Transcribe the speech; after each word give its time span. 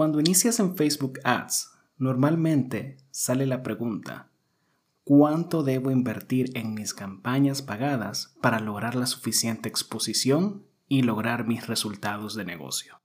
Cuando 0.00 0.18
inicias 0.18 0.58
en 0.60 0.76
Facebook 0.76 1.20
Ads, 1.24 1.72
normalmente 1.98 2.96
sale 3.10 3.44
la 3.44 3.62
pregunta, 3.62 4.30
¿cuánto 5.04 5.62
debo 5.62 5.90
invertir 5.90 6.52
en 6.54 6.72
mis 6.72 6.94
campañas 6.94 7.60
pagadas 7.60 8.34
para 8.40 8.60
lograr 8.60 8.94
la 8.94 9.04
suficiente 9.04 9.68
exposición 9.68 10.64
y 10.88 11.02
lograr 11.02 11.46
mis 11.46 11.66
resultados 11.66 12.34
de 12.34 12.46
negocio? 12.46 13.02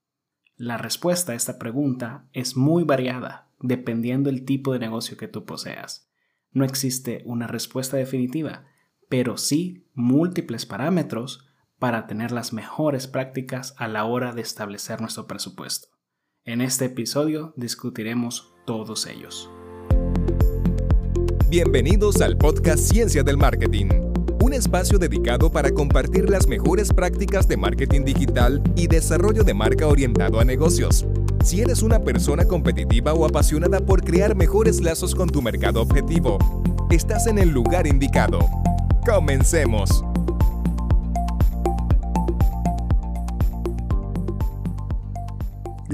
La 0.55 0.77
respuesta 0.77 1.33
a 1.33 1.35
esta 1.35 1.59
pregunta 1.59 2.29
es 2.31 2.55
muy 2.55 2.85
variada 2.85 3.49
dependiendo 3.59 4.29
del 4.29 4.45
tipo 4.45 4.71
de 4.71 4.79
negocio 4.79 5.17
que 5.17 5.27
tú 5.27 5.43
poseas. 5.43 6.09
No 6.53 6.63
existe 6.63 7.23
una 7.25 7.47
respuesta 7.47 7.97
definitiva, 7.97 8.67
pero 9.09 9.35
sí 9.35 9.85
múltiples 9.95 10.65
parámetros 10.65 11.45
para 11.77 12.07
tener 12.07 12.31
las 12.31 12.53
mejores 12.53 13.07
prácticas 13.07 13.75
a 13.79 13.89
la 13.89 14.05
hora 14.05 14.31
de 14.31 14.43
establecer 14.43 15.01
nuestro 15.01 15.27
presupuesto. 15.27 15.94
En 16.47 16.61
este 16.61 16.85
episodio 16.85 17.53
discutiremos 17.55 18.53
todos 18.67 19.07
ellos. 19.07 19.49
Bienvenidos 21.49 22.21
al 22.21 22.37
podcast 22.37 22.83
Ciencia 22.83 23.23
del 23.23 23.35
Marketing, 23.35 23.87
un 24.43 24.53
espacio 24.53 24.99
dedicado 24.99 25.51
para 25.51 25.71
compartir 25.71 26.29
las 26.29 26.47
mejores 26.47 26.93
prácticas 26.93 27.47
de 27.47 27.57
marketing 27.57 28.05
digital 28.05 28.61
y 28.75 28.85
desarrollo 28.85 29.43
de 29.43 29.55
marca 29.55 29.87
orientado 29.87 30.39
a 30.39 30.45
negocios. 30.45 31.07
Si 31.43 31.61
eres 31.61 31.81
una 31.81 32.03
persona 32.03 32.45
competitiva 32.45 33.15
o 33.15 33.25
apasionada 33.25 33.83
por 33.83 34.03
crear 34.03 34.35
mejores 34.35 34.81
lazos 34.81 35.15
con 35.15 35.27
tu 35.27 35.41
mercado 35.41 35.81
objetivo, 35.81 36.37
estás 36.91 37.25
en 37.25 37.39
el 37.39 37.49
lugar 37.49 37.87
indicado. 37.87 38.37
Comencemos. 39.03 40.05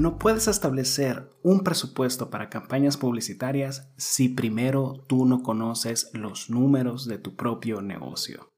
No 0.02 0.18
puedes 0.18 0.48
establecer 0.48 1.30
un 1.44 1.62
presupuesto 1.62 2.28
para 2.28 2.48
campañas 2.48 2.96
publicitarias 2.96 3.88
si 3.96 4.28
primero 4.28 5.04
tú 5.06 5.26
no 5.26 5.44
conoces 5.44 6.10
los 6.12 6.50
números 6.50 7.06
de 7.06 7.18
tu 7.18 7.36
propio 7.36 7.82
negocio. 7.82 8.52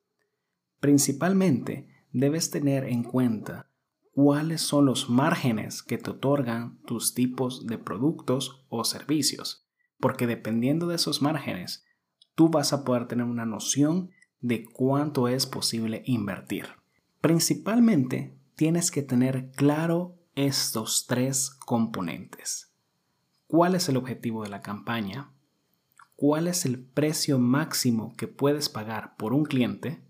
Principalmente 0.80 1.86
debes 2.12 2.50
tener 2.50 2.84
en 2.84 3.02
cuenta 3.02 3.70
cuáles 4.14 4.62
son 4.62 4.86
los 4.86 5.10
márgenes 5.10 5.82
que 5.82 5.98
te 5.98 6.12
otorgan 6.12 6.80
tus 6.86 7.12
tipos 7.12 7.66
de 7.66 7.76
productos 7.76 8.64
o 8.70 8.82
servicios, 8.82 9.68
porque 10.00 10.26
dependiendo 10.26 10.86
de 10.86 10.96
esos 10.96 11.20
márgenes, 11.20 11.84
tú 12.34 12.48
vas 12.48 12.72
a 12.72 12.84
poder 12.84 13.06
tener 13.06 13.26
una 13.26 13.44
noción 13.44 14.12
de 14.40 14.64
cuánto 14.64 15.28
es 15.28 15.44
posible 15.44 16.04
invertir. 16.06 16.68
Principalmente 17.20 18.34
tienes 18.56 18.90
que 18.90 19.02
tener 19.02 19.50
claro 19.50 20.23
estos 20.34 21.06
tres 21.06 21.50
componentes. 21.50 22.72
¿Cuál 23.46 23.76
es 23.76 23.88
el 23.88 23.96
objetivo 23.96 24.42
de 24.42 24.48
la 24.48 24.62
campaña? 24.62 25.30
¿Cuál 26.16 26.48
es 26.48 26.64
el 26.64 26.82
precio 26.82 27.38
máximo 27.38 28.14
que 28.16 28.26
puedes 28.26 28.68
pagar 28.68 29.16
por 29.16 29.32
un 29.32 29.44
cliente? 29.44 30.04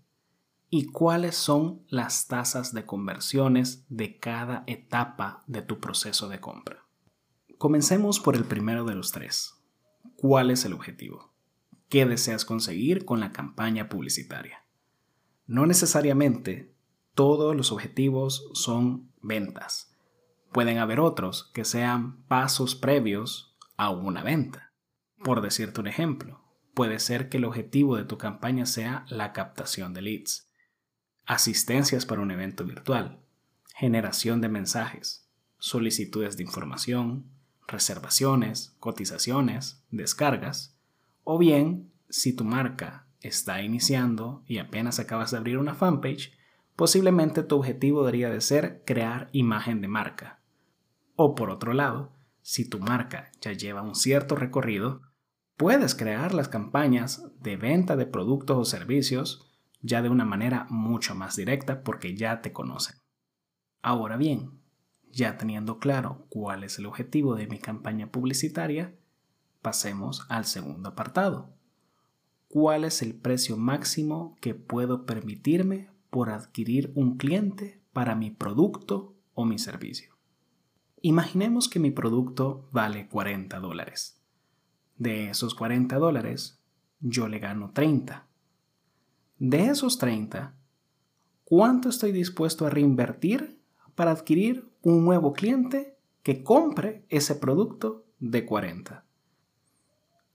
¿Y 0.69 0.87
cuáles 0.87 1.35
son 1.35 1.83
las 1.89 2.27
tasas 2.27 2.73
de 2.73 2.85
conversiones 2.85 3.85
de 3.89 4.17
cada 4.17 4.63
etapa 4.65 5.43
de 5.45 5.61
tu 5.61 5.79
proceso 5.79 6.27
de 6.27 6.39
compra? 6.39 6.85
Comencemos 7.57 8.19
por 8.19 8.35
el 8.35 8.45
primero 8.45 8.83
de 8.83 8.95
los 8.95 9.11
tres. 9.11 9.53
¿Cuál 10.15 10.49
es 10.49 10.65
el 10.65 10.73
objetivo? 10.73 11.33
¿Qué 11.87 12.05
deseas 12.05 12.45
conseguir 12.45 13.05
con 13.05 13.19
la 13.19 13.31
campaña 13.31 13.89
publicitaria? 13.89 14.65
No 15.45 15.67
necesariamente 15.67 16.73
todos 17.13 17.55
los 17.55 17.71
objetivos 17.71 18.49
son 18.53 19.11
ventas 19.21 19.94
Pueden 20.55 20.77
haber 20.77 21.01
otros 21.01 21.51
que 21.53 21.65
sean 21.65 22.23
pasos 22.29 22.75
previos 22.75 23.57
a 23.75 23.89
una 23.89 24.23
venta. 24.23 24.71
Por 25.21 25.41
decirte 25.41 25.81
un 25.81 25.87
ejemplo, 25.87 26.45
puede 26.73 26.99
ser 26.99 27.27
que 27.27 27.35
el 27.35 27.43
objetivo 27.43 27.97
de 27.97 28.05
tu 28.05 28.17
campaña 28.17 28.65
sea 28.65 29.05
la 29.09 29.33
captación 29.33 29.93
de 29.93 30.01
leads, 30.01 30.49
asistencias 31.25 32.05
para 32.05 32.21
un 32.21 32.31
evento 32.31 32.63
virtual, 32.63 33.19
generación 33.75 34.39
de 34.39 34.47
mensajes, 34.47 35.27
solicitudes 35.59 36.37
de 36.37 36.43
información, 36.43 37.25
reservaciones, 37.67 38.77
cotizaciones, 38.79 39.83
descargas, 39.91 40.79
o 41.25 41.37
bien, 41.37 41.91
si 42.07 42.31
tu 42.31 42.45
marca 42.45 43.07
está 43.19 43.61
iniciando 43.61 44.45
y 44.47 44.59
apenas 44.59 44.99
acabas 44.99 45.31
de 45.31 45.37
abrir 45.37 45.57
una 45.57 45.75
fanpage, 45.75 46.31
posiblemente 46.77 47.43
tu 47.43 47.57
objetivo 47.57 48.05
debería 48.05 48.29
de 48.29 48.39
ser 48.39 48.83
crear 48.85 49.27
imagen 49.33 49.81
de 49.81 49.89
marca, 49.89 50.39
o 51.15 51.35
por 51.35 51.49
otro 51.49 51.73
lado, 51.73 52.11
si 52.41 52.67
tu 52.67 52.79
marca 52.79 53.31
ya 53.41 53.53
lleva 53.53 53.81
un 53.81 53.95
cierto 53.95 54.35
recorrido, 54.35 55.01
puedes 55.57 55.95
crear 55.95 56.33
las 56.33 56.47
campañas 56.47 57.23
de 57.39 57.57
venta 57.57 57.95
de 57.95 58.05
productos 58.05 58.57
o 58.57 58.65
servicios 58.65 59.51
ya 59.81 60.01
de 60.01 60.09
una 60.09 60.25
manera 60.25 60.65
mucho 60.69 61.15
más 61.15 61.35
directa 61.35 61.83
porque 61.83 62.15
ya 62.15 62.41
te 62.41 62.51
conocen. 62.51 62.97
Ahora 63.81 64.17
bien, 64.17 64.59
ya 65.11 65.37
teniendo 65.37 65.79
claro 65.79 66.25
cuál 66.29 66.63
es 66.63 66.79
el 66.79 66.87
objetivo 66.87 67.35
de 67.35 67.47
mi 67.47 67.59
campaña 67.59 68.11
publicitaria, 68.11 68.95
pasemos 69.61 70.25
al 70.27 70.45
segundo 70.45 70.89
apartado. 70.89 71.53
¿Cuál 72.47 72.83
es 72.83 73.01
el 73.01 73.15
precio 73.15 73.57
máximo 73.57 74.37
que 74.41 74.55
puedo 74.55 75.05
permitirme 75.05 75.89
por 76.09 76.29
adquirir 76.29 76.91
un 76.95 77.17
cliente 77.17 77.81
para 77.93 78.15
mi 78.15 78.31
producto 78.31 79.15
o 79.33 79.45
mi 79.45 79.59
servicio? 79.59 80.14
Imaginemos 81.05 81.69
que 81.69 81.77
mi 81.77 81.91
producto 81.91 82.67
vale 82.71 83.07
40 83.07 83.59
dólares. 83.59 84.19
De 84.97 85.29
esos 85.29 85.53
40 85.53 85.99
dólares, 85.99 86.59
yo 86.99 87.27
le 87.27 87.37
gano 87.37 87.69
30. 87.69 88.25
De 89.37 89.65
esos 89.67 89.99
30, 89.99 90.55
¿cuánto 91.43 91.89
estoy 91.89 92.11
dispuesto 92.11 92.65
a 92.65 92.71
reinvertir 92.71 93.61
para 93.93 94.09
adquirir 94.09 94.67
un 94.81 95.05
nuevo 95.05 95.33
cliente 95.33 95.95
que 96.23 96.43
compre 96.43 97.05
ese 97.09 97.35
producto 97.35 98.07
de 98.17 98.43
40? 98.47 99.05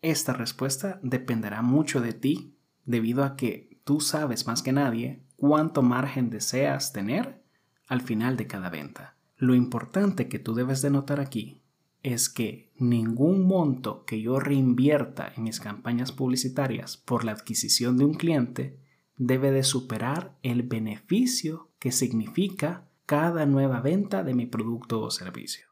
Esta 0.02 0.34
respuesta 0.34 1.00
dependerá 1.02 1.62
mucho 1.62 2.00
de 2.00 2.12
ti 2.12 2.54
debido 2.84 3.24
a 3.24 3.34
que 3.34 3.80
tú 3.82 4.00
sabes 4.00 4.46
más 4.46 4.62
que 4.62 4.70
nadie 4.70 5.24
cuánto 5.34 5.82
margen 5.82 6.30
deseas 6.30 6.92
tener 6.92 7.42
al 7.88 8.02
final 8.02 8.36
de 8.36 8.46
cada 8.46 8.70
venta. 8.70 9.16
Lo 9.40 9.54
importante 9.54 10.28
que 10.28 10.38
tú 10.38 10.52
debes 10.52 10.82
de 10.82 10.90
notar 10.90 11.18
aquí 11.18 11.62
es 12.02 12.28
que 12.28 12.70
ningún 12.76 13.46
monto 13.46 14.04
que 14.04 14.20
yo 14.20 14.38
reinvierta 14.38 15.32
en 15.34 15.44
mis 15.44 15.60
campañas 15.60 16.12
publicitarias 16.12 16.98
por 16.98 17.24
la 17.24 17.32
adquisición 17.32 17.96
de 17.96 18.04
un 18.04 18.12
cliente 18.12 18.78
debe 19.16 19.50
de 19.50 19.62
superar 19.62 20.36
el 20.42 20.62
beneficio 20.62 21.70
que 21.78 21.90
significa 21.90 22.86
cada 23.06 23.46
nueva 23.46 23.80
venta 23.80 24.24
de 24.24 24.34
mi 24.34 24.44
producto 24.44 25.00
o 25.00 25.10
servicio. 25.10 25.68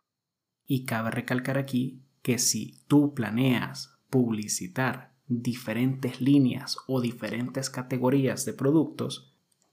Y 0.67 0.87
cabe 0.87 1.11
recalcar 1.11 1.59
aquí 1.59 2.01
que 2.23 2.39
si 2.39 2.81
tú 2.89 3.13
planeas 3.13 3.99
publicitar 4.09 5.15
diferentes 5.27 6.23
líneas 6.23 6.79
o 6.87 7.03
diferentes 7.03 7.69
categorías 7.69 8.47
de 8.47 8.55
productos, 8.55 9.28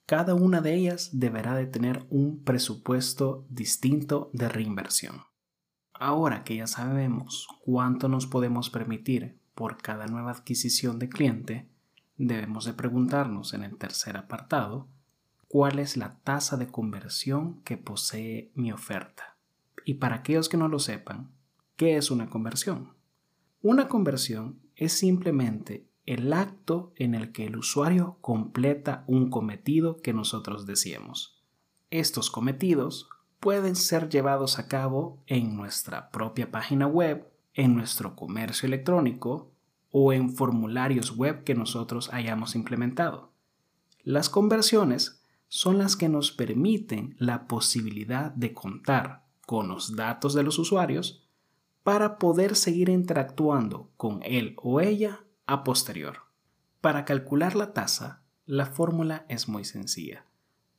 cada 0.05 0.35
una 0.35 0.61
de 0.61 0.75
ellas 0.75 1.09
deberá 1.13 1.55
de 1.55 1.65
tener 1.65 2.05
un 2.09 2.43
presupuesto 2.43 3.45
distinto 3.49 4.29
de 4.33 4.49
reinversión. 4.49 5.23
Ahora 5.93 6.43
que 6.43 6.57
ya 6.57 6.67
sabemos 6.67 7.47
cuánto 7.63 8.07
nos 8.07 8.27
podemos 8.27 8.69
permitir 8.69 9.39
por 9.55 9.81
cada 9.81 10.05
nueva 10.07 10.31
adquisición 10.31 10.99
de 10.99 11.09
cliente, 11.09 11.69
debemos 12.17 12.65
de 12.65 12.73
preguntarnos 12.73 13.53
en 13.53 13.63
el 13.63 13.77
tercer 13.77 14.17
apartado 14.17 14.87
cuál 15.47 15.79
es 15.79 15.97
la 15.97 16.19
tasa 16.19 16.57
de 16.57 16.67
conversión 16.67 17.61
que 17.63 17.77
posee 17.77 18.51
mi 18.53 18.71
oferta. 18.71 19.37
Y 19.85 19.95
para 19.95 20.17
aquellos 20.17 20.49
que 20.49 20.57
no 20.57 20.67
lo 20.67 20.79
sepan, 20.79 21.31
¿qué 21.77 21.97
es 21.97 22.11
una 22.11 22.29
conversión? 22.29 22.93
Una 23.61 23.87
conversión 23.87 24.59
es 24.75 24.93
simplemente 24.93 25.87
el 26.05 26.33
acto 26.33 26.93
en 26.95 27.15
el 27.15 27.31
que 27.31 27.45
el 27.45 27.57
usuario 27.57 28.17
completa 28.21 29.03
un 29.07 29.29
cometido 29.29 30.01
que 30.01 30.13
nosotros 30.13 30.65
decíamos. 30.65 31.41
Estos 31.89 32.29
cometidos 32.29 33.09
pueden 33.39 33.75
ser 33.75 34.09
llevados 34.09 34.59
a 34.59 34.67
cabo 34.67 35.19
en 35.27 35.55
nuestra 35.55 36.11
propia 36.11 36.51
página 36.51 36.87
web, 36.87 37.27
en 37.53 37.75
nuestro 37.75 38.15
comercio 38.15 38.67
electrónico 38.67 39.51
o 39.91 40.13
en 40.13 40.31
formularios 40.31 41.15
web 41.15 41.43
que 41.43 41.55
nosotros 41.55 42.09
hayamos 42.11 42.55
implementado. 42.55 43.31
Las 44.03 44.29
conversiones 44.29 45.21
son 45.47 45.77
las 45.77 45.95
que 45.95 46.09
nos 46.09 46.31
permiten 46.31 47.15
la 47.17 47.47
posibilidad 47.47 48.31
de 48.31 48.53
contar 48.53 49.23
con 49.45 49.67
los 49.67 49.95
datos 49.95 50.33
de 50.33 50.43
los 50.43 50.59
usuarios 50.59 51.23
para 51.83 52.17
poder 52.17 52.55
seguir 52.55 52.89
interactuando 52.89 53.89
con 53.95 54.21
él 54.23 54.55
o 54.57 54.81
ella 54.81 55.24
a 55.45 55.63
posterior. 55.63 56.23
Para 56.81 57.05
calcular 57.05 57.55
la 57.55 57.73
tasa, 57.73 58.21
la 58.45 58.67
fórmula 58.67 59.25
es 59.29 59.47
muy 59.47 59.65
sencilla. 59.65 60.25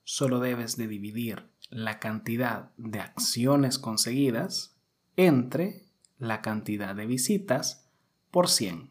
Solo 0.05 0.39
debes 0.39 0.77
de 0.77 0.87
dividir 0.87 1.49
la 1.69 1.99
cantidad 1.99 2.71
de 2.77 3.01
acciones 3.01 3.79
conseguidas 3.79 4.77
entre 5.17 5.87
la 6.19 6.43
cantidad 6.43 6.95
de 6.95 7.07
visitas 7.07 7.89
por 8.31 8.49
100. 8.49 8.91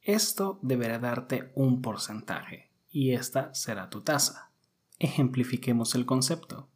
Esto 0.00 0.58
deberá 0.62 0.98
darte 0.98 1.52
un 1.54 1.82
porcentaje 1.82 2.70
y 2.90 3.12
esta 3.12 3.54
será 3.54 3.90
tu 3.90 4.00
tasa. 4.00 4.50
Ejemplifiquemos 4.98 5.94
el 5.94 6.06
concepto. 6.06 6.68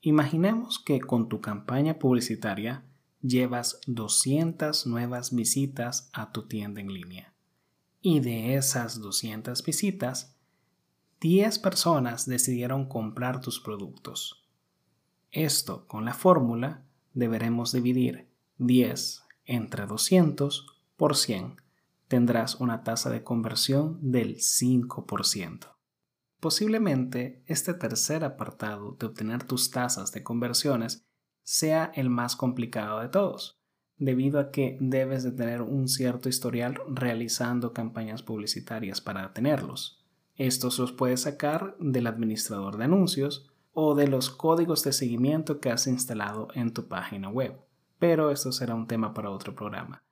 Imaginemos 0.00 0.78
que 0.78 1.00
con 1.00 1.28
tu 1.28 1.40
campaña 1.40 1.98
publicitaria 1.98 2.84
llevas 3.20 3.80
200 3.86 4.86
nuevas 4.86 5.34
visitas 5.34 6.08
a 6.12 6.30
tu 6.30 6.46
tienda 6.46 6.80
en 6.80 6.92
línea. 6.92 7.34
Y 8.00 8.20
de 8.20 8.54
esas 8.54 9.00
200 9.00 9.62
visitas, 9.64 10.36
10 11.20 11.58
personas 11.58 12.26
decidieron 12.26 12.86
comprar 12.86 13.40
tus 13.40 13.60
productos. 13.60 14.46
Esto 15.32 15.86
con 15.86 16.04
la 16.04 16.14
fórmula 16.14 16.84
deberemos 17.12 17.72
dividir 17.72 18.28
10 18.58 19.24
entre 19.44 19.86
200 19.86 20.66
por 20.96 21.16
100. 21.16 21.60
Tendrás 22.06 22.56
una 22.56 22.84
tasa 22.84 23.10
de 23.10 23.24
conversión 23.24 23.98
del 24.00 24.36
5%. 24.36 25.74
Posiblemente 26.40 27.42
este 27.46 27.74
tercer 27.74 28.24
apartado 28.24 28.92
de 28.92 29.06
obtener 29.06 29.42
tus 29.42 29.70
tasas 29.70 30.12
de 30.12 30.22
conversiones 30.22 31.04
sea 31.42 31.90
el 31.94 32.10
más 32.10 32.36
complicado 32.36 33.00
de 33.00 33.08
todos, 33.08 33.57
debido 33.98 34.38
a 34.38 34.50
que 34.50 34.76
debes 34.80 35.24
de 35.24 35.32
tener 35.32 35.62
un 35.62 35.88
cierto 35.88 36.28
historial 36.28 36.80
realizando 36.88 37.72
campañas 37.72 38.22
publicitarias 38.22 39.00
para 39.00 39.32
tenerlos. 39.32 40.04
Estos 40.36 40.78
los 40.78 40.92
puedes 40.92 41.22
sacar 41.22 41.76
del 41.80 42.06
administrador 42.06 42.76
de 42.76 42.84
anuncios 42.84 43.50
o 43.72 43.94
de 43.94 44.06
los 44.06 44.30
códigos 44.30 44.84
de 44.84 44.92
seguimiento 44.92 45.60
que 45.60 45.70
has 45.70 45.86
instalado 45.86 46.48
en 46.54 46.72
tu 46.72 46.86
página 46.86 47.28
web, 47.28 47.58
pero 47.98 48.30
esto 48.30 48.52
será 48.52 48.74
un 48.74 48.86
tema 48.86 49.14
para 49.14 49.30
otro 49.30 49.54
programa. 49.54 50.02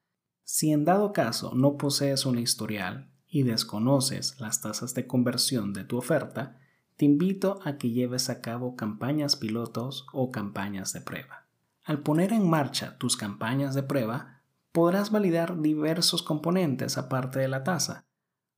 Si 0.42 0.70
en 0.72 0.84
dado 0.84 1.12
caso 1.12 1.52
no 1.54 1.76
posees 1.76 2.26
un 2.26 2.38
historial 2.38 3.10
y 3.28 3.42
desconoces 3.42 4.40
las 4.40 4.60
tasas 4.60 4.94
de 4.94 5.06
conversión 5.06 5.72
de 5.72 5.84
tu 5.84 5.96
oferta, 5.96 6.58
te 6.96 7.04
invito 7.04 7.60
a 7.64 7.76
que 7.76 7.90
lleves 7.90 8.30
a 8.30 8.40
cabo 8.40 8.74
campañas 8.74 9.36
pilotos 9.36 10.06
o 10.12 10.30
campañas 10.30 10.92
de 10.92 11.00
prueba. 11.02 11.45
Al 11.86 12.00
poner 12.00 12.32
en 12.32 12.50
marcha 12.50 12.98
tus 12.98 13.16
campañas 13.16 13.76
de 13.76 13.84
prueba, 13.84 14.42
podrás 14.72 15.12
validar 15.12 15.62
diversos 15.62 16.24
componentes 16.24 16.98
aparte 16.98 17.38
de 17.38 17.46
la 17.46 17.62
tasa, 17.62 18.04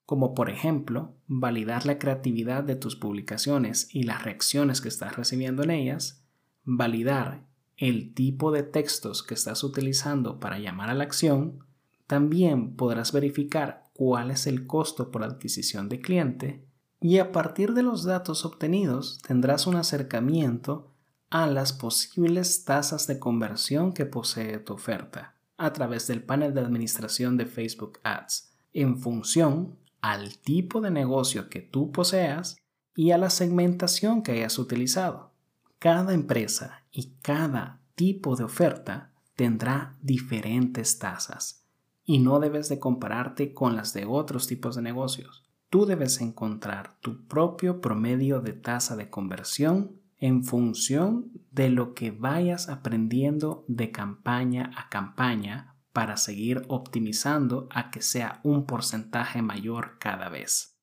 como 0.06 0.32
por 0.32 0.48
ejemplo 0.48 1.14
validar 1.26 1.84
la 1.84 1.98
creatividad 1.98 2.64
de 2.64 2.74
tus 2.74 2.96
publicaciones 2.96 3.94
y 3.94 4.04
las 4.04 4.24
reacciones 4.24 4.80
que 4.80 4.88
estás 4.88 5.16
recibiendo 5.16 5.62
en 5.62 5.70
ellas, 5.72 6.24
validar 6.64 7.46
el 7.76 8.14
tipo 8.14 8.50
de 8.50 8.62
textos 8.62 9.22
que 9.22 9.34
estás 9.34 9.62
utilizando 9.62 10.40
para 10.40 10.58
llamar 10.58 10.88
a 10.88 10.94
la 10.94 11.04
acción, 11.04 11.66
también 12.06 12.76
podrás 12.76 13.12
verificar 13.12 13.84
cuál 13.92 14.30
es 14.30 14.46
el 14.46 14.66
costo 14.66 15.10
por 15.10 15.22
adquisición 15.22 15.90
de 15.90 16.00
cliente 16.00 16.64
y 16.98 17.18
a 17.18 17.30
partir 17.30 17.74
de 17.74 17.82
los 17.82 18.04
datos 18.04 18.46
obtenidos 18.46 19.18
tendrás 19.18 19.66
un 19.66 19.76
acercamiento 19.76 20.94
a 21.30 21.46
las 21.46 21.72
posibles 21.72 22.64
tasas 22.64 23.06
de 23.06 23.18
conversión 23.18 23.92
que 23.92 24.06
posee 24.06 24.58
tu 24.58 24.74
oferta 24.74 25.34
a 25.56 25.72
través 25.72 26.06
del 26.06 26.22
panel 26.22 26.54
de 26.54 26.60
administración 26.60 27.36
de 27.36 27.46
Facebook 27.46 27.98
Ads 28.02 28.50
en 28.72 28.98
función 28.98 29.76
al 30.00 30.38
tipo 30.38 30.80
de 30.80 30.90
negocio 30.90 31.48
que 31.48 31.60
tú 31.60 31.92
poseas 31.92 32.56
y 32.94 33.10
a 33.10 33.18
la 33.18 33.30
segmentación 33.30 34.22
que 34.22 34.32
hayas 34.32 34.58
utilizado. 34.58 35.32
Cada 35.78 36.14
empresa 36.14 36.84
y 36.90 37.12
cada 37.22 37.80
tipo 37.94 38.36
de 38.36 38.44
oferta 38.44 39.12
tendrá 39.36 39.96
diferentes 40.02 40.98
tasas 40.98 41.64
y 42.04 42.20
no 42.20 42.40
debes 42.40 42.68
de 42.68 42.78
compararte 42.78 43.52
con 43.52 43.76
las 43.76 43.92
de 43.92 44.06
otros 44.06 44.46
tipos 44.46 44.76
de 44.76 44.82
negocios. 44.82 45.44
Tú 45.68 45.84
debes 45.84 46.20
encontrar 46.20 46.96
tu 47.00 47.26
propio 47.26 47.80
promedio 47.80 48.40
de 48.40 48.54
tasa 48.54 48.96
de 48.96 49.10
conversión 49.10 50.00
en 50.18 50.44
función 50.44 51.30
de 51.50 51.70
lo 51.70 51.94
que 51.94 52.10
vayas 52.10 52.68
aprendiendo 52.68 53.64
de 53.68 53.90
campaña 53.92 54.72
a 54.76 54.88
campaña 54.88 55.76
para 55.92 56.16
seguir 56.16 56.62
optimizando 56.68 57.68
a 57.70 57.90
que 57.90 58.02
sea 58.02 58.40
un 58.44 58.66
porcentaje 58.66 59.42
mayor 59.42 59.98
cada 59.98 60.28
vez. 60.28 60.78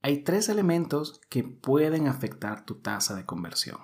Hay 0.00 0.22
tres 0.22 0.48
elementos 0.48 1.20
que 1.28 1.42
pueden 1.42 2.06
afectar 2.06 2.64
tu 2.64 2.76
tasa 2.76 3.14
de 3.14 3.24
conversión. 3.24 3.78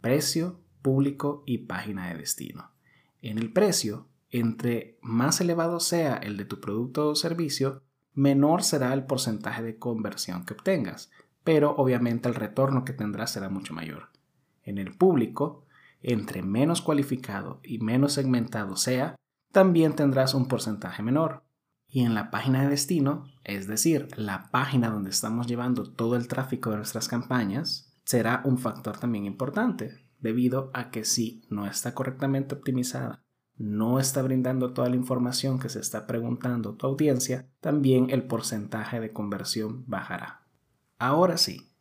Precio, 0.00 0.62
público 0.82 1.42
y 1.46 1.58
página 1.58 2.08
de 2.08 2.18
destino. 2.18 2.72
En 3.20 3.38
el 3.38 3.52
precio, 3.52 4.08
entre 4.30 4.98
más 5.02 5.40
elevado 5.40 5.80
sea 5.80 6.16
el 6.16 6.36
de 6.36 6.44
tu 6.44 6.60
producto 6.60 7.08
o 7.08 7.14
servicio, 7.14 7.82
menor 8.14 8.62
será 8.62 8.92
el 8.94 9.04
porcentaje 9.04 9.62
de 9.62 9.78
conversión 9.78 10.44
que 10.44 10.54
obtengas, 10.54 11.10
pero 11.44 11.74
obviamente 11.76 12.28
el 12.28 12.34
retorno 12.34 12.84
que 12.84 12.92
tendrás 12.92 13.32
será 13.32 13.48
mucho 13.48 13.74
mayor. 13.74 14.10
En 14.68 14.78
el 14.78 14.92
público, 14.94 15.64
entre 16.02 16.42
menos 16.42 16.82
cualificado 16.82 17.60
y 17.62 17.78
menos 17.78 18.12
segmentado 18.12 18.76
sea, 18.76 19.16
también 19.52 19.94
tendrás 19.94 20.34
un 20.34 20.46
porcentaje 20.46 21.02
menor. 21.02 21.44
Y 21.88 22.04
en 22.04 22.14
la 22.14 22.30
página 22.30 22.62
de 22.62 22.68
destino, 22.68 23.24
es 23.44 23.66
decir, 23.66 24.08
la 24.16 24.50
página 24.50 24.90
donde 24.90 25.10
estamos 25.10 25.46
llevando 25.46 25.90
todo 25.90 26.16
el 26.16 26.28
tráfico 26.28 26.70
de 26.70 26.76
nuestras 26.76 27.08
campañas, 27.08 27.94
será 28.04 28.42
un 28.44 28.58
factor 28.58 28.98
también 28.98 29.24
importante, 29.24 30.04
debido 30.20 30.70
a 30.74 30.90
que 30.90 31.04
si 31.04 31.42
no 31.48 31.66
está 31.66 31.94
correctamente 31.94 32.54
optimizada 32.54 33.22
no 33.58 33.98
está 33.98 34.22
brindando 34.22 34.72
toda 34.72 34.88
la 34.88 34.94
información 34.94 35.58
que 35.58 35.68
se 35.68 35.80
está 35.80 36.06
preguntando 36.06 36.74
tu 36.74 36.86
audiencia, 36.86 37.48
también 37.60 38.08
el 38.10 38.22
porcentaje 38.22 39.00
de 39.00 39.12
conversión 39.12 39.84
bajará. 39.88 40.46
Ahora 40.98 41.36
sí, 41.36 41.72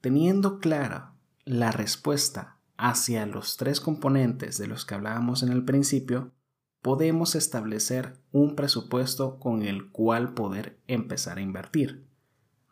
teniendo 0.00 0.58
clara 0.58 1.17
la 1.48 1.72
respuesta 1.72 2.58
hacia 2.76 3.24
los 3.24 3.56
tres 3.56 3.80
componentes 3.80 4.58
de 4.58 4.66
los 4.66 4.84
que 4.84 4.94
hablábamos 4.94 5.42
en 5.42 5.48
el 5.48 5.64
principio, 5.64 6.34
podemos 6.82 7.34
establecer 7.34 8.20
un 8.32 8.54
presupuesto 8.54 9.40
con 9.40 9.62
el 9.62 9.90
cual 9.90 10.34
poder 10.34 10.78
empezar 10.86 11.38
a 11.38 11.40
invertir. 11.40 12.06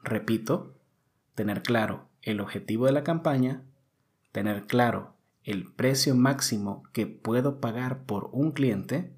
Repito, 0.03 0.79
tener 1.35 1.63
claro 1.63 2.11
el 2.21 2.39
objetivo 2.41 2.85
de 2.85 2.93
la 2.93 3.03
campaña, 3.03 3.65
tener 4.31 4.67
claro 4.67 5.17
el 5.43 5.73
precio 5.73 6.15
máximo 6.15 6.83
que 6.93 7.07
puedo 7.07 7.61
pagar 7.61 8.05
por 8.05 8.29
un 8.33 8.53
cliente 8.53 9.17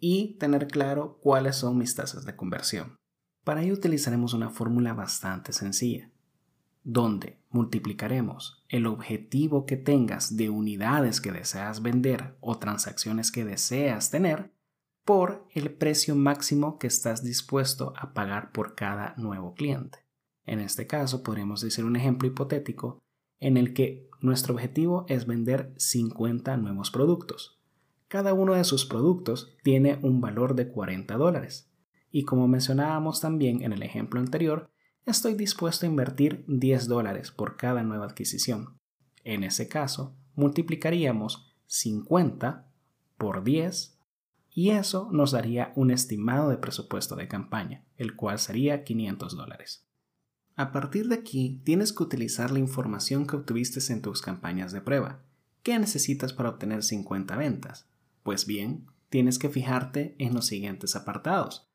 y 0.00 0.38
tener 0.38 0.68
claro 0.68 1.18
cuáles 1.20 1.56
son 1.56 1.76
mis 1.76 1.94
tasas 1.94 2.24
de 2.24 2.34
conversión. 2.34 2.96
Para 3.44 3.62
ello 3.62 3.74
utilizaremos 3.74 4.32
una 4.32 4.48
fórmula 4.48 4.94
bastante 4.94 5.52
sencilla, 5.52 6.10
donde 6.86 7.40
multiplicaremos 7.50 8.64
el 8.68 8.86
objetivo 8.86 9.66
que 9.66 9.76
tengas 9.76 10.36
de 10.36 10.50
unidades 10.50 11.20
que 11.20 11.32
deseas 11.32 11.82
vender 11.82 12.36
o 12.40 12.58
transacciones 12.58 13.32
que 13.32 13.44
deseas 13.44 14.10
tener 14.10 14.52
por 15.04 15.48
el 15.52 15.74
precio 15.74 16.14
máximo 16.14 16.78
que 16.78 16.86
estás 16.86 17.24
dispuesto 17.24 17.92
a 17.96 18.14
pagar 18.14 18.52
por 18.52 18.76
cada 18.76 19.14
nuevo 19.16 19.54
cliente. 19.54 19.98
En 20.44 20.60
este 20.60 20.86
caso 20.86 21.24
podríamos 21.24 21.60
decir 21.60 21.84
un 21.84 21.96
ejemplo 21.96 22.28
hipotético 22.28 23.02
en 23.40 23.56
el 23.56 23.74
que 23.74 24.08
nuestro 24.20 24.54
objetivo 24.54 25.06
es 25.08 25.26
vender 25.26 25.74
50 25.78 26.56
nuevos 26.56 26.92
productos. 26.92 27.60
Cada 28.06 28.32
uno 28.32 28.54
de 28.54 28.62
sus 28.62 28.86
productos 28.86 29.56
tiene 29.64 29.98
un 30.02 30.20
valor 30.20 30.54
de 30.54 30.68
40 30.68 31.16
dólares. 31.16 31.68
Y 32.12 32.22
como 32.22 32.46
mencionábamos 32.46 33.20
también 33.20 33.62
en 33.62 33.72
el 33.72 33.82
ejemplo 33.82 34.20
anterior, 34.20 34.70
estoy 35.06 35.34
dispuesto 35.34 35.86
a 35.86 35.88
invertir 35.88 36.44
10 36.48 36.88
dólares 36.88 37.30
por 37.30 37.56
cada 37.56 37.82
nueva 37.82 38.06
adquisición. 38.06 38.76
En 39.24 39.44
ese 39.44 39.68
caso, 39.68 40.16
multiplicaríamos 40.34 41.56
50 41.66 42.68
por 43.16 43.44
10 43.44 43.98
y 44.50 44.70
eso 44.70 45.08
nos 45.12 45.32
daría 45.32 45.72
un 45.76 45.90
estimado 45.90 46.50
de 46.50 46.58
presupuesto 46.58 47.14
de 47.14 47.28
campaña, 47.28 47.84
el 47.96 48.16
cual 48.16 48.38
sería 48.38 48.84
500 48.84 49.36
dólares. 49.36 49.86
A 50.56 50.72
partir 50.72 51.08
de 51.08 51.16
aquí, 51.16 51.60
tienes 51.64 51.92
que 51.92 52.02
utilizar 52.02 52.50
la 52.50 52.58
información 52.58 53.26
que 53.26 53.36
obtuviste 53.36 53.92
en 53.92 54.02
tus 54.02 54.22
campañas 54.22 54.72
de 54.72 54.80
prueba. 54.80 55.22
¿Qué 55.62 55.78
necesitas 55.78 56.32
para 56.32 56.48
obtener 56.48 56.82
50 56.82 57.36
ventas? 57.36 57.86
Pues 58.22 58.46
bien, 58.46 58.86
tienes 59.10 59.38
que 59.38 59.50
fijarte 59.50 60.16
en 60.18 60.34
los 60.34 60.46
siguientes 60.46 60.96
apartados. 60.96 61.65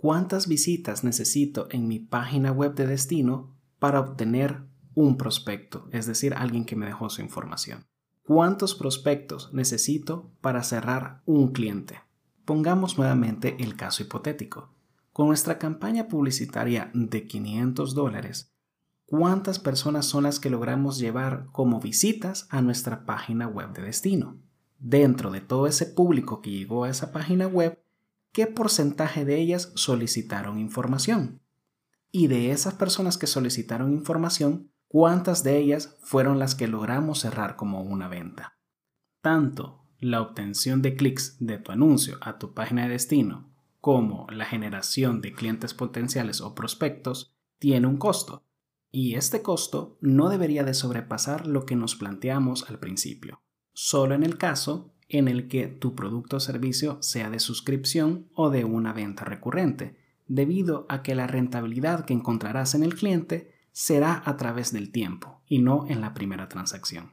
¿Cuántas 0.00 0.46
visitas 0.46 1.02
necesito 1.02 1.66
en 1.72 1.88
mi 1.88 1.98
página 1.98 2.52
web 2.52 2.76
de 2.76 2.86
destino 2.86 3.56
para 3.80 3.98
obtener 3.98 4.62
un 4.94 5.16
prospecto, 5.16 5.88
es 5.90 6.06
decir, 6.06 6.34
alguien 6.34 6.64
que 6.64 6.76
me 6.76 6.86
dejó 6.86 7.10
su 7.10 7.20
información? 7.20 7.84
¿Cuántos 8.22 8.76
prospectos 8.76 9.52
necesito 9.52 10.30
para 10.40 10.62
cerrar 10.62 11.22
un 11.26 11.50
cliente? 11.50 12.00
Pongamos 12.44 12.96
nuevamente 12.96 13.56
el 13.58 13.74
caso 13.74 14.04
hipotético. 14.04 14.72
Con 15.12 15.26
nuestra 15.26 15.58
campaña 15.58 16.06
publicitaria 16.06 16.92
de 16.94 17.26
500 17.26 17.92
dólares, 17.92 18.54
¿cuántas 19.04 19.58
personas 19.58 20.06
son 20.06 20.22
las 20.22 20.38
que 20.38 20.48
logramos 20.48 21.00
llevar 21.00 21.48
como 21.50 21.80
visitas 21.80 22.46
a 22.50 22.62
nuestra 22.62 23.04
página 23.04 23.48
web 23.48 23.72
de 23.72 23.82
destino? 23.82 24.38
dentro 24.78 25.30
de 25.30 25.40
todo 25.40 25.66
ese 25.66 25.86
público 25.86 26.40
que 26.40 26.50
llegó 26.50 26.84
a 26.84 26.90
esa 26.90 27.12
página 27.12 27.46
web, 27.46 27.82
qué 28.32 28.46
porcentaje 28.46 29.24
de 29.24 29.38
ellas 29.38 29.72
solicitaron 29.74 30.58
información. 30.58 31.40
Y 32.10 32.26
de 32.28 32.52
esas 32.52 32.74
personas 32.74 33.18
que 33.18 33.26
solicitaron 33.26 33.92
información, 33.92 34.70
cuántas 34.88 35.42
de 35.42 35.58
ellas 35.58 35.96
fueron 36.00 36.38
las 36.38 36.54
que 36.54 36.68
logramos 36.68 37.20
cerrar 37.20 37.56
como 37.56 37.82
una 37.82 38.08
venta. 38.08 38.58
Tanto 39.20 39.84
la 39.98 40.22
obtención 40.22 40.80
de 40.80 40.94
clics 40.94 41.36
de 41.40 41.58
tu 41.58 41.72
anuncio 41.72 42.18
a 42.20 42.38
tu 42.38 42.54
página 42.54 42.84
de 42.84 42.90
destino 42.90 43.48
como 43.80 44.26
la 44.30 44.44
generación 44.44 45.20
de 45.20 45.32
clientes 45.32 45.74
potenciales 45.74 46.40
o 46.40 46.54
prospectos 46.54 47.34
tiene 47.58 47.86
un 47.86 47.96
costo. 47.96 48.44
Y 48.90 49.14
este 49.14 49.42
costo 49.42 49.98
no 50.00 50.28
debería 50.28 50.64
de 50.64 50.74
sobrepasar 50.74 51.46
lo 51.46 51.66
que 51.66 51.76
nos 51.76 51.94
planteamos 51.94 52.68
al 52.68 52.78
principio, 52.78 53.42
solo 53.72 54.14
en 54.14 54.24
el 54.24 54.38
caso 54.38 54.94
en 55.08 55.28
el 55.28 55.48
que 55.48 55.66
tu 55.68 55.94
producto 55.94 56.36
o 56.36 56.40
servicio 56.40 56.98
sea 57.02 57.30
de 57.30 57.40
suscripción 57.40 58.28
o 58.34 58.50
de 58.50 58.64
una 58.64 58.92
venta 58.92 59.24
recurrente, 59.24 59.96
debido 60.26 60.86
a 60.88 61.02
que 61.02 61.14
la 61.14 61.26
rentabilidad 61.26 62.04
que 62.04 62.14
encontrarás 62.14 62.74
en 62.74 62.82
el 62.82 62.94
cliente 62.94 63.50
será 63.72 64.22
a 64.24 64.36
través 64.36 64.72
del 64.72 64.92
tiempo 64.92 65.40
y 65.46 65.58
no 65.60 65.86
en 65.88 66.00
la 66.00 66.12
primera 66.12 66.48
transacción. 66.48 67.12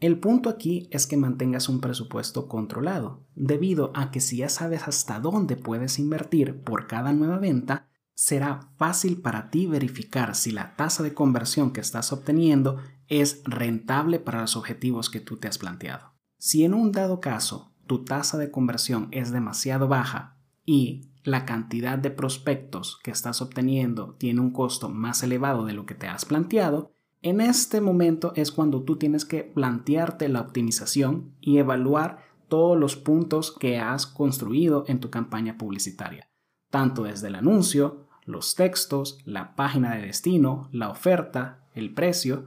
El 0.00 0.18
punto 0.18 0.50
aquí 0.50 0.88
es 0.90 1.06
que 1.06 1.16
mantengas 1.16 1.68
un 1.68 1.80
presupuesto 1.80 2.46
controlado, 2.46 3.24
debido 3.34 3.90
a 3.94 4.10
que 4.10 4.20
si 4.20 4.38
ya 4.38 4.48
sabes 4.48 4.86
hasta 4.86 5.18
dónde 5.18 5.56
puedes 5.56 5.98
invertir 5.98 6.62
por 6.62 6.86
cada 6.86 7.12
nueva 7.12 7.38
venta, 7.38 7.88
será 8.14 8.70
fácil 8.76 9.20
para 9.22 9.50
ti 9.50 9.66
verificar 9.66 10.34
si 10.34 10.52
la 10.52 10.76
tasa 10.76 11.02
de 11.02 11.14
conversión 11.14 11.72
que 11.72 11.80
estás 11.80 12.12
obteniendo 12.12 12.80
es 13.08 13.42
rentable 13.44 14.20
para 14.20 14.42
los 14.42 14.56
objetivos 14.56 15.10
que 15.10 15.20
tú 15.20 15.36
te 15.36 15.48
has 15.48 15.58
planteado. 15.58 16.13
Si 16.38 16.64
en 16.64 16.74
un 16.74 16.92
dado 16.92 17.20
caso 17.20 17.72
tu 17.86 18.04
tasa 18.04 18.38
de 18.38 18.50
conversión 18.50 19.08
es 19.10 19.32
demasiado 19.32 19.88
baja 19.88 20.36
y 20.64 21.10
la 21.22 21.44
cantidad 21.44 21.98
de 21.98 22.10
prospectos 22.10 22.98
que 23.02 23.10
estás 23.10 23.40
obteniendo 23.40 24.14
tiene 24.18 24.40
un 24.40 24.50
costo 24.50 24.88
más 24.88 25.22
elevado 25.22 25.64
de 25.64 25.72
lo 25.72 25.86
que 25.86 25.94
te 25.94 26.06
has 26.06 26.24
planteado, 26.24 26.92
en 27.22 27.40
este 27.40 27.80
momento 27.80 28.32
es 28.36 28.52
cuando 28.52 28.82
tú 28.82 28.96
tienes 28.96 29.24
que 29.24 29.42
plantearte 29.42 30.28
la 30.28 30.42
optimización 30.42 31.32
y 31.40 31.56
evaluar 31.56 32.18
todos 32.48 32.78
los 32.78 32.96
puntos 32.96 33.50
que 33.50 33.78
has 33.78 34.06
construido 34.06 34.84
en 34.86 35.00
tu 35.00 35.08
campaña 35.08 35.56
publicitaria, 35.56 36.28
tanto 36.70 37.04
desde 37.04 37.28
el 37.28 37.36
anuncio, 37.36 38.06
los 38.26 38.54
textos, 38.54 39.18
la 39.24 39.56
página 39.56 39.94
de 39.94 40.02
destino, 40.02 40.68
la 40.72 40.90
oferta, 40.90 41.66
el 41.74 41.94
precio, 41.94 42.46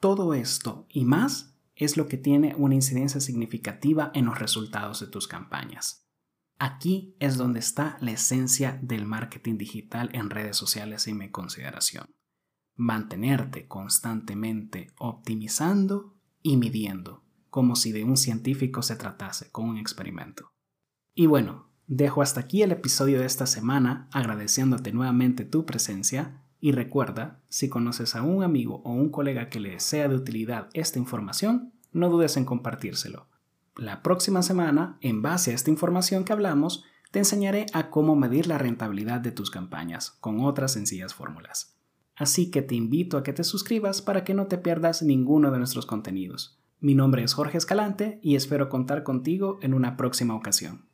todo 0.00 0.32
esto 0.32 0.86
y 0.88 1.04
más 1.04 1.53
es 1.76 1.96
lo 1.96 2.06
que 2.06 2.16
tiene 2.16 2.54
una 2.56 2.74
incidencia 2.74 3.20
significativa 3.20 4.10
en 4.14 4.26
los 4.26 4.38
resultados 4.38 5.00
de 5.00 5.06
tus 5.06 5.28
campañas. 5.28 6.06
Aquí 6.58 7.16
es 7.18 7.36
donde 7.36 7.60
está 7.60 7.96
la 8.00 8.12
esencia 8.12 8.78
del 8.82 9.06
marketing 9.06 9.58
digital 9.58 10.10
en 10.12 10.30
redes 10.30 10.56
sociales 10.56 11.08
y 11.08 11.14
mi 11.14 11.30
consideración 11.30 12.14
mantenerte 12.76 13.68
constantemente 13.68 14.92
optimizando 14.98 16.16
y 16.42 16.56
midiendo, 16.56 17.24
como 17.50 17.76
si 17.76 17.92
de 17.92 18.04
un 18.04 18.16
científico 18.16 18.82
se 18.82 18.96
tratase 18.96 19.50
con 19.50 19.68
un 19.68 19.78
experimento. 19.78 20.52
Y 21.14 21.26
bueno, 21.26 21.70
dejo 21.86 22.22
hasta 22.22 22.40
aquí 22.40 22.62
el 22.62 22.72
episodio 22.72 23.20
de 23.20 23.26
esta 23.26 23.46
semana 23.46 24.08
agradeciéndote 24.12 24.92
nuevamente 24.92 25.44
tu 25.44 25.64
presencia 25.64 26.43
y 26.64 26.72
recuerda, 26.72 27.42
si 27.50 27.68
conoces 27.68 28.16
a 28.16 28.22
un 28.22 28.42
amigo 28.42 28.80
o 28.86 28.92
un 28.94 29.10
colega 29.10 29.50
que 29.50 29.60
le 29.60 29.78
sea 29.80 30.08
de 30.08 30.16
utilidad 30.16 30.70
esta 30.72 30.98
información, 30.98 31.74
no 31.92 32.08
dudes 32.08 32.38
en 32.38 32.46
compartírselo. 32.46 33.26
La 33.76 34.02
próxima 34.02 34.40
semana, 34.40 34.96
en 35.02 35.20
base 35.20 35.50
a 35.50 35.54
esta 35.54 35.68
información 35.68 36.24
que 36.24 36.32
hablamos, 36.32 36.82
te 37.10 37.18
enseñaré 37.18 37.66
a 37.74 37.90
cómo 37.90 38.16
medir 38.16 38.46
la 38.46 38.56
rentabilidad 38.56 39.20
de 39.20 39.30
tus 39.30 39.50
campañas 39.50 40.12
con 40.22 40.40
otras 40.40 40.72
sencillas 40.72 41.12
fórmulas. 41.12 41.76
Así 42.16 42.50
que 42.50 42.62
te 42.62 42.74
invito 42.74 43.18
a 43.18 43.22
que 43.22 43.34
te 43.34 43.44
suscribas 43.44 44.00
para 44.00 44.24
que 44.24 44.32
no 44.32 44.46
te 44.46 44.56
pierdas 44.56 45.02
ninguno 45.02 45.50
de 45.50 45.58
nuestros 45.58 45.84
contenidos. 45.84 46.58
Mi 46.80 46.94
nombre 46.94 47.24
es 47.24 47.34
Jorge 47.34 47.58
Escalante 47.58 48.20
y 48.22 48.36
espero 48.36 48.70
contar 48.70 49.02
contigo 49.02 49.58
en 49.60 49.74
una 49.74 49.98
próxima 49.98 50.34
ocasión. 50.34 50.86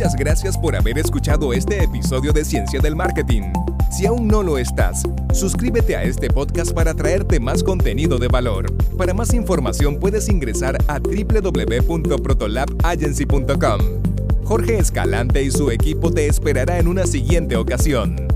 Muchas 0.00 0.16
gracias 0.16 0.56
por 0.56 0.74
haber 0.74 0.96
escuchado 0.96 1.52
este 1.52 1.84
episodio 1.84 2.32
de 2.32 2.42
Ciencia 2.42 2.80
del 2.80 2.96
Marketing. 2.96 3.52
Si 3.90 4.06
aún 4.06 4.28
no 4.28 4.42
lo 4.42 4.56
estás, 4.56 5.02
suscríbete 5.34 5.94
a 5.94 6.04
este 6.04 6.30
podcast 6.30 6.72
para 6.72 6.94
traerte 6.94 7.38
más 7.38 7.62
contenido 7.62 8.16
de 8.16 8.28
valor. 8.28 8.74
Para 8.96 9.12
más 9.12 9.34
información 9.34 10.00
puedes 10.00 10.30
ingresar 10.30 10.78
a 10.88 10.98
www.protolabagency.com. 11.00 13.80
Jorge 14.42 14.78
Escalante 14.78 15.42
y 15.42 15.50
su 15.50 15.70
equipo 15.70 16.10
te 16.10 16.28
esperará 16.28 16.78
en 16.78 16.88
una 16.88 17.06
siguiente 17.06 17.56
ocasión. 17.56 18.29